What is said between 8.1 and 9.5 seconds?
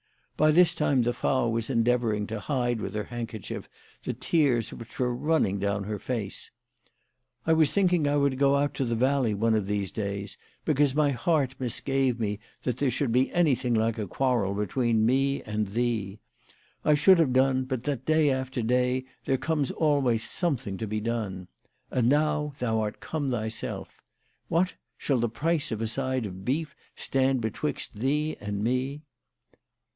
would go out to the valley